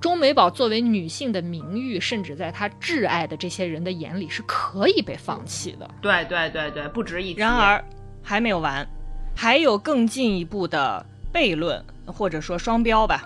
[0.00, 5.90] 钟美宝作为女性的名誉，甚至在她挚爱的这些人的眼里，是可以被放弃的。
[6.00, 7.40] 对，对，对，对，不值一提。
[7.40, 7.82] 然而，
[8.22, 8.86] 还没有完。
[9.34, 13.22] 还有更进一步的悖论，或者说双标吧，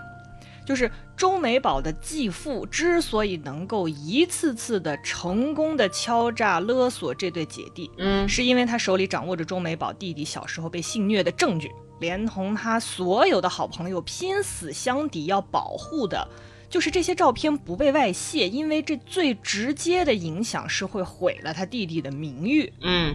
[0.66, 16.26] 就是钟美宝的继父之所以能够一次次的成功的敲诈勒索这对姐弟，嗯，是因为他手里掌握着钟美宝弟弟小时候被性虐的证据，连同他所有的好朋友拼死相抵要保护的，
[16.70, 23.14] 就是这些照片不被外泄，因为这最直接的影响是会毁了他弟弟的名誉，嗯，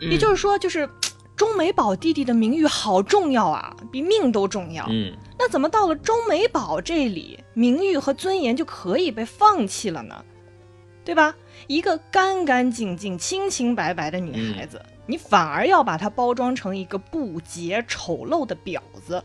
[0.00, 0.90] 也就是说，就是。
[1.36, 4.84] 钟美宝弟弟的名誉好重要啊，比命都重要。
[4.90, 10.24] 嗯，那怎么到了钟美宝这里，名誉和尊严就可以被放弃了呢？
[11.04, 11.32] 对吧？
[11.68, 19.22] 一个干干净净、清清白白的女孩子，你反而要把她包装成一个不洁、丑陋的婊子，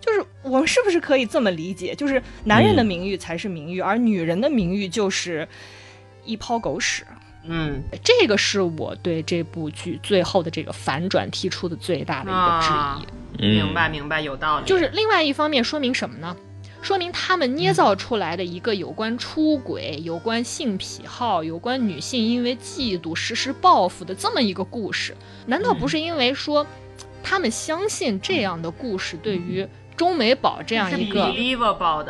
[0.00, 1.94] 就是我们是不是可以这么理解？
[1.94, 5.46] 就是男人的名誉才是名誉，而女人的名誉就是
[6.24, 7.04] 一泡狗屎。
[7.50, 13.46] 嗯，这个是我对这部剧最后的这个反转提出的最大的一个质疑。
[13.56, 14.66] 明白，明白，有道理。
[14.66, 16.36] 就是另外一方面说明什么呢？
[16.80, 26.64] 说明他们捏造出来的一个有关出轨、有关性癖好、有关女性因为嫉妒实施报复的这么一个故事，难道不是因为说
[27.22, 29.66] 他们相信这样的故事对于？
[29.98, 31.30] 钟美宝这样一个，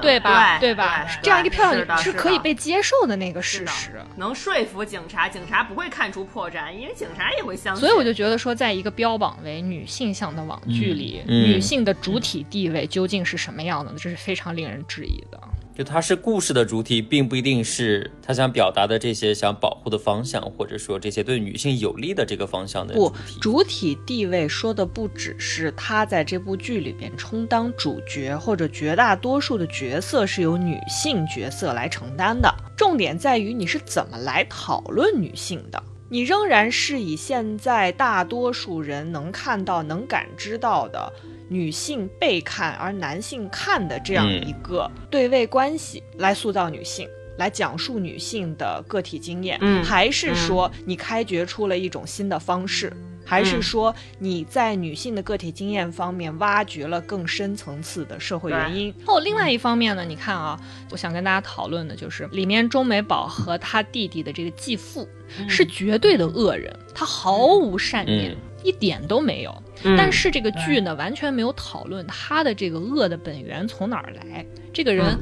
[0.01, 0.59] 对吧？
[0.61, 1.07] 对吧？
[1.22, 7.81] 这样一个漂亮是可以被接受的那个事实，能说服警察，警察不会看出破绽，因为警察也会相信。
[7.81, 13.92] 所以我就觉得说，在一个标榜为女性向的网剧里，女性的主体地位究竟是什么样的？
[13.96, 15.40] 这是非常令人质疑的。
[15.79, 32.53] 就它是故事的主体，并不一定是他想表达的这些想保护的方向，或者说这些对女性有利的这个方向的不主体地位说的不只是他在这部剧里边充当主角，或者绝大多数的角色是由女性角色来承担的。
[32.77, 41.12] 重点在于你是怎么来讨论女性的，你仍然是以现在大多数人能看到、能感知到的。
[41.49, 47.09] 女性被看而男性看的这样一个对位关系，来塑造女性，
[47.39, 52.93] 来讲述女性的个体经验，还是说你开掘出了一种新的方式？
[53.25, 58.95] 还是说你在女性的个体经验方面挖掘了更深层次的社会原因？
[59.05, 60.03] 后另外一方面呢？
[60.03, 60.59] 你看啊，
[60.91, 65.07] 我想跟大家讨论的就是里面钟美宝和他弟弟的这个继父
[65.47, 68.35] 是绝对的恶人，他毫无善念，
[68.65, 69.63] 一点都没有。
[69.97, 75.19] 但是这个剧呢，完全没有讨论他的这个恶的本源从哪儿来，这个人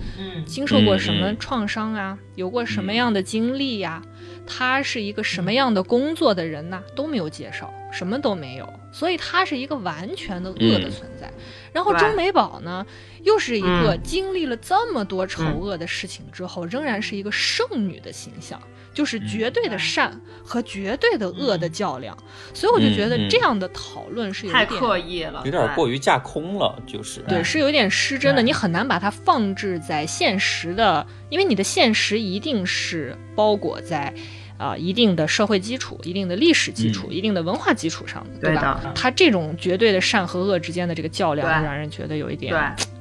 [0.46, 4.02] 经受过什么创伤啊，有过什么样的经历呀？
[4.46, 6.82] 他是一个什么样的工作的人呢？
[6.94, 7.72] 都没有介绍。
[7.92, 11.32] 什么都没有，所以他是一个完全的恶的存在。
[11.76, 12.86] 然后钟美宝呢，
[13.22, 18.58] 又是一个经历了这么多丑恶的事情之后，仍然是一个圣女的形象，
[18.94, 22.16] 就是绝对的善和绝对的恶的较量。
[22.54, 28.40] 所以我就觉得这样的讨论是有点太刻意了，有点过于架空了，就是对，是有点失真的。
[28.40, 34.14] 你很难把它放置在现实的，因为你的现实一定是包裹在。
[34.56, 38.92] 啊一定的社会基础、一定的历史基础、一定的文化基础上的，对吧？
[38.94, 42.54] 他这种绝对的善和恶之间的这个较量，让人觉得有一点。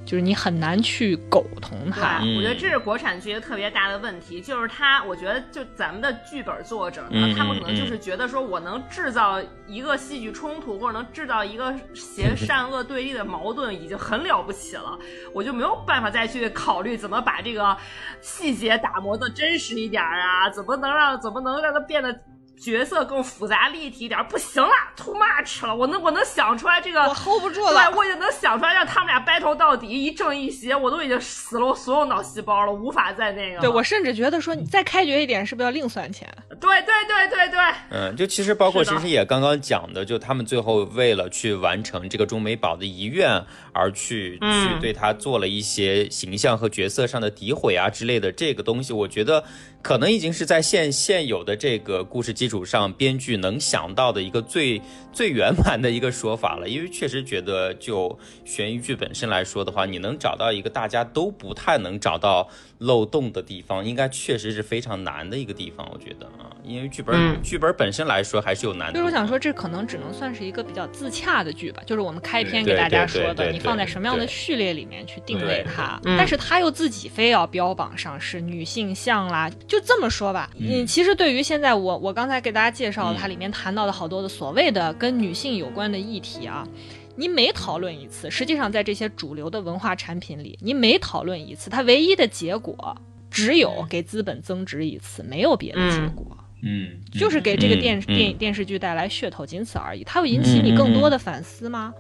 [0.06, 14.98] 就是你很难去苟同它，我觉得这是国产剧一个特别大的问题，就是他，我觉得就咱们的剧本作者呢，他们可能就是觉得说我能制造一个戏剧冲突，或者能制造一个邪 善恶对立的矛盾，已经很了不起了，
[15.34, 17.76] 我就没有办法再去考虑怎么把这个
[18.22, 22.18] 细节打磨的真实一点啊，怎么能让怎么能让它变得。
[22.58, 25.76] 角色更复杂立体一点，不行了，too much 了。
[25.76, 27.74] 我能我能想出来这个，我 hold 不住了。
[27.74, 33.60] 对，我已经能想出来让他们俩 battle 到底，一正一邪，我都已经死了我所有脑细胞了，无法再那个。
[33.60, 36.28] 对我甚至觉得说，你再开掘一点，是不是要另算钱？
[36.60, 37.60] 对对对对对。
[37.92, 43.44] 嗯，就其实包括其实也刚刚讲的，就他们最后为了去完成这个中美宝的遗愿，
[43.76, 49.44] 而去去对他做了一些形象和角色上的诋毁啊之类的这个东西，我觉得。
[49.82, 54.82] 可能已经是在现现有的这个故事基础上，编剧能想到的一个最
[55.16, 56.68] 最圆满的一个说法了。
[56.68, 62.48] 因为确实觉得，就悬疑剧本身来说的话，你能找到一个大家都不太能找到
[62.80, 65.90] 漏洞的地方，应该确实是非常难的一个地方。
[65.92, 68.96] 我觉得啊，因为剧本剧本本身来说还是有难度。
[68.96, 71.82] 就是我想说，这可能只能算是一个比较自洽的剧吧。
[71.86, 79.50] 就是我们开篇给大家说的，你放在什么样的序列里面去定位它，但是他又自己非要标榜上是女性向啦。
[79.68, 86.68] 就这么说吧，你其实对于现在我我刚才给大家介绍它里面谈到的好多的所谓的跟女性有关的议题啊，
[87.16, 92.98] 你每讨论一次，实际上在这些主流的文化产品里，你每讨论一次，它唯一的结果
[93.30, 96.26] 只有给资本增值一次，没有别的结果。
[96.64, 100.04] 嗯，就是给这个电电影电视剧带来噱头，仅此而已。
[100.04, 101.94] 它会引起你更多的反思吗？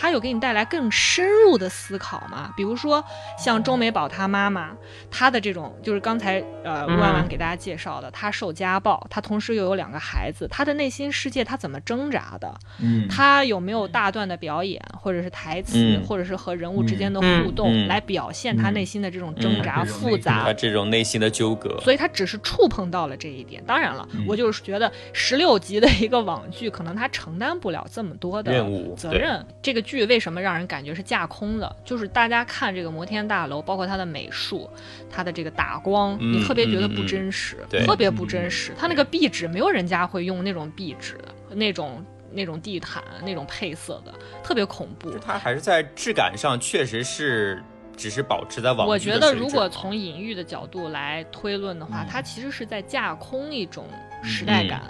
[0.00, 2.50] 他有给你带来更深入的思考吗？
[2.56, 3.04] 比如说
[3.38, 4.70] 像钟美宝她妈妈，
[5.10, 12.50] 她的这种就是刚才呃万万给大家介绍的，她受家暴，她同时又有两个孩子，她的内心世界她怎么挣扎的？
[12.80, 20.44] 嗯，她有没有大段的表演，或者是台词，或者是和人物之间的互动来表现她内心的这种挣扎复杂？
[20.44, 21.78] 她这种内心的纠葛。
[21.82, 23.62] 所以她只是触碰到了这一点。
[23.66, 29.44] 当然了，我就是觉得十六集的一个网剧，可能她承担不了这么多的任务责任。
[29.60, 29.84] 这个。
[29.90, 31.76] 剧为什么让人感觉是架空的？
[31.84, 34.70] 就是大家看这个摩天大楼，包括它的美术，
[35.10, 38.72] 它的这个打光，你特别觉得不真实，特别不真实。
[38.78, 41.18] 它那个壁纸，没有人家会用那种壁纸，
[41.50, 44.14] 那种那种地毯，那种配色的，
[44.44, 45.10] 特别恐怖。
[45.18, 47.62] 它还是在质感上确实是
[47.96, 48.86] 只是保持在网。
[48.86, 53.86] 我觉得如果从隐喻的角度来推论的话，它其实是在架空一种
[54.22, 54.82] 时代感。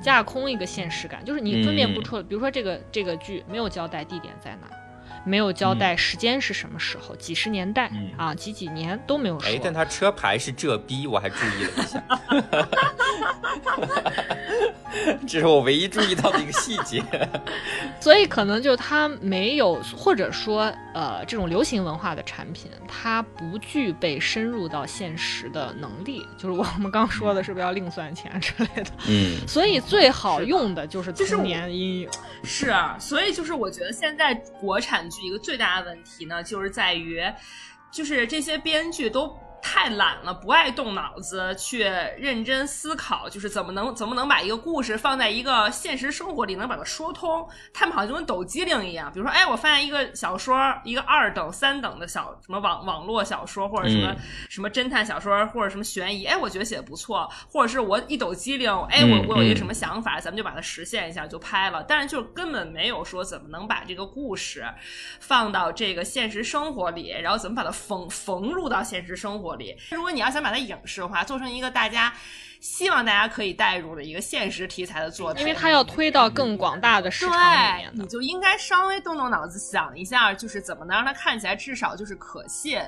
[0.00, 2.22] 架空一个现实感，就是你分辨不出。
[2.22, 4.68] 比如说这个这个剧没有交代地点在哪，
[5.28, 9.48] 没有交代时间是什么时候，几十年代啊，几几年都没有说。
[9.48, 12.02] 哎，但他车牌是浙 B，，我还注意了一下。
[15.26, 17.04] 这是我唯一注意到的一个细节，
[18.00, 26.26] 所以可能就他没有，或者说呃，这种流行文化的产品，它不具备深入到现实的能力。
[26.36, 28.90] 就是我们刚说的，是不是要另算钱之类的？
[29.08, 32.08] 嗯，所以最好用的就是童年阴影。
[32.42, 37.22] 是啊，所以就是我觉得现在国产一个最大的问题呢，就是在于，
[37.90, 39.38] 就是这些编剧都。
[39.60, 41.80] 太懒了，不爱动脑子去
[42.16, 47.46] 认真思考，就是怎么能怎么能把一个故事放在一个现实生活里能把它说通。
[47.72, 54.14] 他们好像就跟抖机灵一样，比如说，哎，我发现一个小说，一个二等、三等的小什么网网络小说，或者什么
[54.48, 61.82] 什么侦探小说，或者什么悬疑，哎，我觉得写的不错，或者是我一抖机灵，哎，我我有一个什么想法，咱们就把它实现一下就拍了。
[61.84, 64.64] 但是就根本没有说怎么能把这个故事
[65.20, 69.47] 放到这个现实生活里，然后怎么把它缝缝入到现实生活。
[69.56, 72.12] 里，如果你要想把它影视化，做成一个大家
[72.60, 82.80] 希望大家可以带入的一个现实题材的作品，因为它要推到更广大的市场里面，你就应该稍微动动脑子想一下，就是怎么能让它看起来至少就是可信。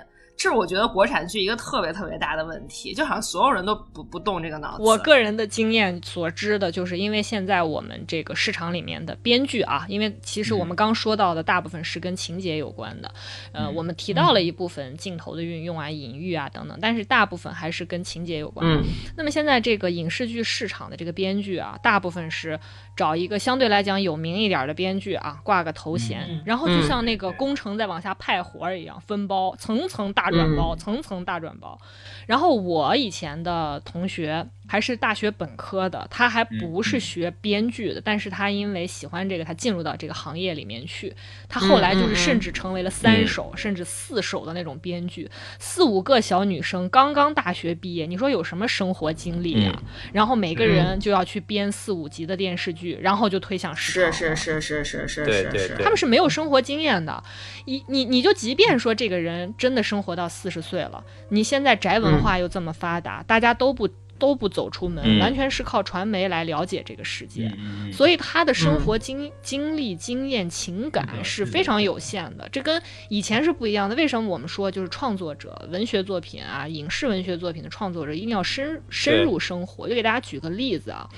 [0.49, 4.83] 是我觉得国产剧一个特别特别大的问题，就好像所有人都不不动这个脑子。
[4.83, 13.13] 我个人的经验所知的就是，因为现在我们这个市场里面的编剧啊，因为其实我们刚说到的大部分是跟情节有关的，
[13.53, 18.67] 呃，我们提到了一部分镜头的运用啊、隐喻啊等等，但是大部分还是跟情节有关。
[18.67, 18.83] 嗯。
[19.17, 22.59] 那么现在这个影视剧市场的这个编剧啊，大部分是
[23.01, 30.31] 找一个相对来讲有名一点的编剧啊，挂个头衔，然后就像那个工程在往下派活一样，分包层层大。
[30.31, 31.77] 转包层层大转包，
[32.27, 41.13] 然后我以前的同学还是大学本科的，他还不是学编剧的，但是他因为喜欢这个，他进入到这个行业里面去。
[41.49, 49.83] 他后来就是甚至成为了三手甚至四手的那种编剧，四五个小女生刚刚大学毕业，你说有什么生活经历呀？
[50.13, 54.13] 然后每个人就要去编四五集的电视剧，然后就推向市场。
[54.13, 57.23] 是是是是是是是，他们是没有生活经验的。
[57.65, 63.89] 你你你就即便说这个人真的生活到四十岁了，你现在宅文化又这么发达，大家都不。
[64.21, 67.51] 都不走出门，完全是靠传媒来了解这个世界，
[67.91, 72.47] 所以他的生活经经历、经验、情感是非常有限的。
[72.53, 73.97] 这跟以前是不一样的。
[73.97, 79.89] 为什么我们说就是创作者、文学作品啊、影视文学作品的创作者一定要深深入生活？
[79.89, 81.09] 就给大家举个例子啊，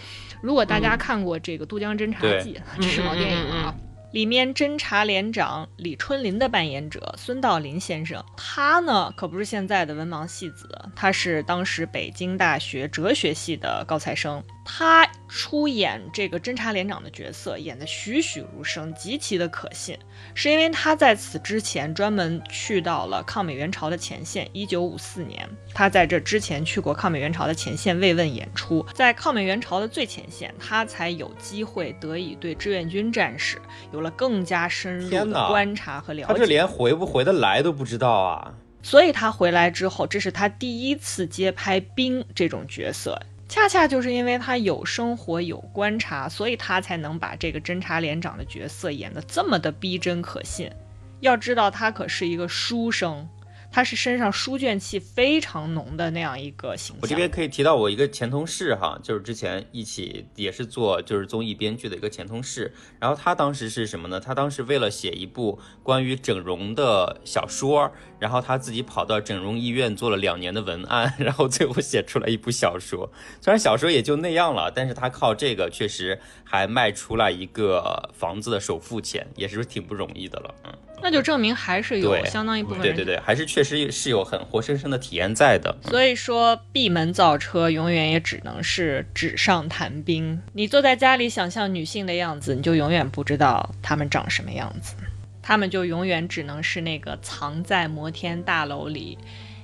[0.41, 3.75] 如果大家看过这个《渡江侦察记》，这是老电影啊。
[4.13, 14.45] 里面侦察连长李春林的扮演者孙道临先生，他呢可不是现在的文盲戏子，他是当时北京大学哲学系的高材生。
[14.65, 19.99] 他出演这个侦察连长的角色，演得栩栩如生，极其的可信，
[20.35, 24.49] 是因为他在此之前专门去到了抗美援朝的前线。
[24.53, 33.61] 一九五四年，他在这之前去过抗美援朝的前线慰问演出，在抗美援朝的最前线，他才有机会得以对志愿军战士
[33.93, 36.33] 有了更加深入的观察和了解。
[36.33, 38.55] 他这连回不回得来都不知道啊！
[38.85, 43.21] 所以他回来之后，这是他第一次接拍兵这种角色。
[43.53, 50.73] 恰恰就是因为他有生活有观察，所以他才能把这个侦察连长的角色演得这么的逼真可信。
[51.21, 53.29] 要知道，他可是一个书生。
[53.73, 56.99] 他是身上书卷气非常浓的那样一个形象。
[57.01, 62.73] 我这边可以提到我一个前同事哈，就是之前一起也是做就是综艺编剧的一个前同事。
[63.01, 64.21] 然后他当时是什么呢？
[64.21, 73.11] 他当时为了写一部关于整容的小说，然后他自己跑到整容医院做了两年的文案， 然后最后写出来一部小说。
[73.41, 80.55] 虽然小说也就那样了，但是他靠这个确实还卖出了一个房子的首付钱，也是挺不容易的了。
[80.65, 80.73] 嗯。
[81.05, 85.77] 那就证明还是有相当一部分人，对对对，还是确实是有很活生生的体验在的。
[85.83, 90.41] 所以说，闭门造车永远也只能是纸上谈兵。
[90.53, 94.95] 你坐在家里想象女性的样子，你就永远不知道她们长什么样子，
[95.43, 99.19] 她们就永远只能是那个藏在摩天大楼里，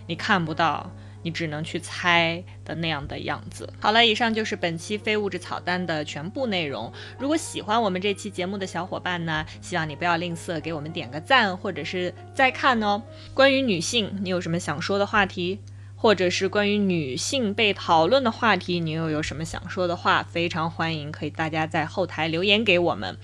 [0.06, 0.90] 你看不到。
[1.22, 3.72] 你只能去猜的那样的样子。
[3.80, 6.92] 好了，以上就是本期非物质草单的全部内容。
[7.18, 13.02] 如果喜欢我们这期节目的小伙伴呢，希望你不要吝啬给我们点个赞或者是再看哦。
[13.34, 15.60] 关于女性，你有什么想说的话题？
[16.00, 20.22] 或者是关于女性被讨论的话题，你又有什么想说的话？
[20.22, 23.18] 非常欢迎，可以大家在后台留言给我们。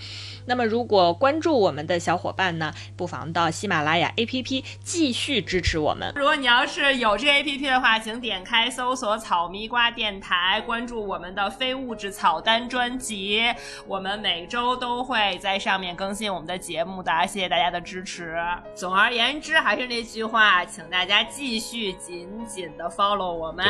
[0.46, 6.12] 那么，如果关注我们的小伙伴呢，不妨到喜马拉雅 APP 继续支持我们。
[6.16, 13.40] 如果你要是有这 APP 的话，请点开搜索“草蜜瓜电台”，关注我们的非物质草单专辑。
[13.86, 18.36] 我们每周都会在上面更新我们的节目的，谢谢大家的支持。
[18.74, 23.64] 总而言之，还是那句话，请大家继续紧紧的 follow 我们。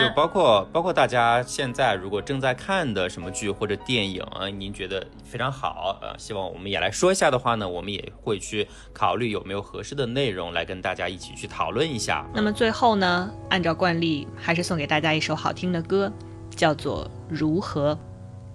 [0.00, 4.24] 就包括包括大家现在如果正在看的什么剧或者电影，
[4.58, 6.16] 您觉得非常好，呃。
[6.18, 12.26] 希望我们也来说一下的话呢，我们也会去考虑有没有合适的内容来跟大家一起去讨论一下。
[12.34, 16.12] 那么最后呢，按照惯例，还是送给大家一首好听的歌，
[16.50, 17.94] 叫做《如何》。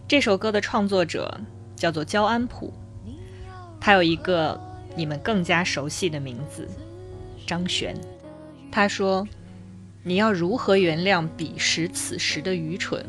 [0.07, 1.39] 这首歌的创作者
[1.75, 2.73] 叫做焦安普，
[3.79, 4.59] 他有一个
[4.95, 6.67] 你们更加熟悉的名字——
[7.47, 7.95] 张悬。
[8.71, 9.25] 他说
[10.03, 13.05] ：“你要如何原谅彼时此时的愚蠢？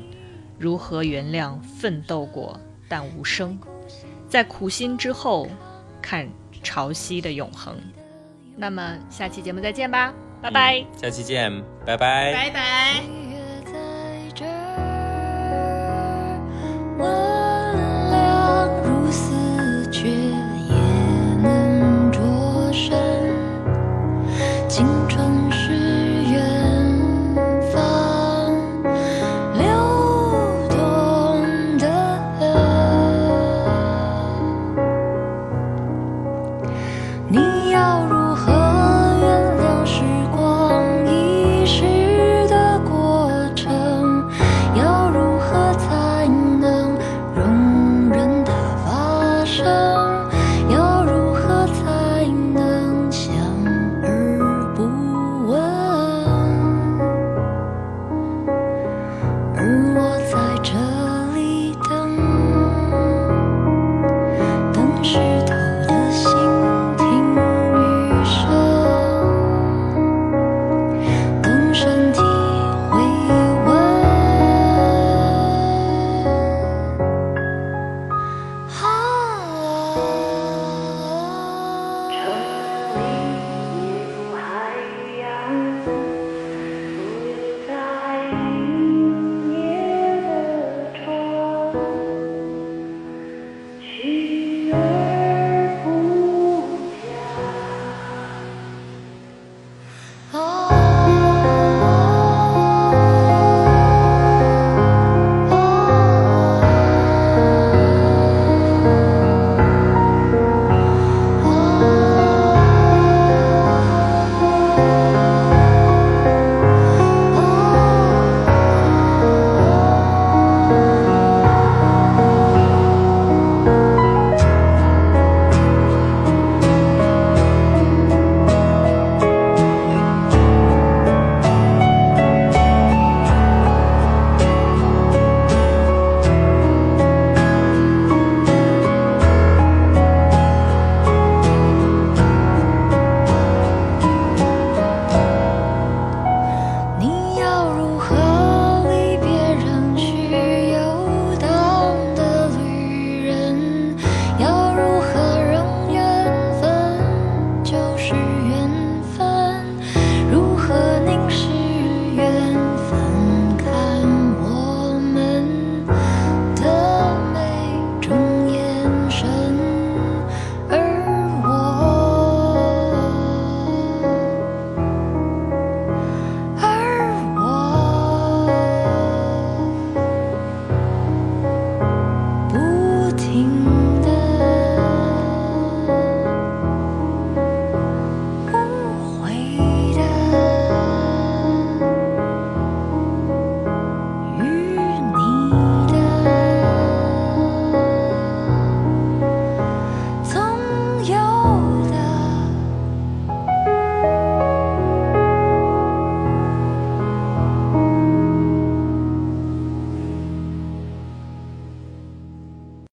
[0.59, 3.59] 如何原谅奋斗过但无声？
[4.29, 5.49] 在苦心之后，
[6.01, 6.29] 看
[6.63, 7.77] 潮汐的永恒。
[8.57, 10.85] 那么，下期节目再见吧，拜拜。
[11.01, 11.51] 下期见，
[11.85, 12.33] 拜拜。
[12.33, 13.03] 拜拜。